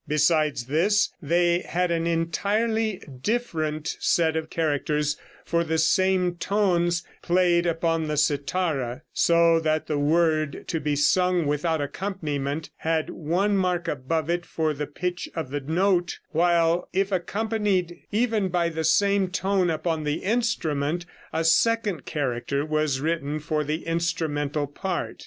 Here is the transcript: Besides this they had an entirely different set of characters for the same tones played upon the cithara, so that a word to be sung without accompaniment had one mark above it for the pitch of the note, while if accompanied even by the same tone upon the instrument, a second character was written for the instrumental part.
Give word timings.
Besides 0.07 0.65
this 0.65 1.13
they 1.21 1.59
had 1.59 1.91
an 1.91 2.07
entirely 2.07 3.03
different 3.21 3.97
set 3.99 4.35
of 4.35 4.49
characters 4.49 5.15
for 5.45 5.63
the 5.63 5.77
same 5.77 6.37
tones 6.37 7.03
played 7.21 7.67
upon 7.67 8.07
the 8.07 8.17
cithara, 8.17 9.03
so 9.13 9.59
that 9.59 9.87
a 9.91 9.99
word 9.99 10.63
to 10.69 10.79
be 10.79 10.95
sung 10.95 11.45
without 11.45 11.81
accompaniment 11.81 12.71
had 12.77 13.11
one 13.11 13.55
mark 13.55 13.87
above 13.87 14.27
it 14.27 14.43
for 14.43 14.73
the 14.73 14.87
pitch 14.87 15.29
of 15.35 15.51
the 15.51 15.61
note, 15.61 16.17
while 16.31 16.89
if 16.93 17.11
accompanied 17.11 17.99
even 18.11 18.49
by 18.49 18.69
the 18.69 18.83
same 18.83 19.27
tone 19.29 19.69
upon 19.69 20.03
the 20.03 20.23
instrument, 20.23 21.05
a 21.31 21.43
second 21.43 22.05
character 22.05 22.65
was 22.65 22.99
written 23.01 23.39
for 23.39 23.63
the 23.63 23.85
instrumental 23.85 24.65
part. 24.65 25.17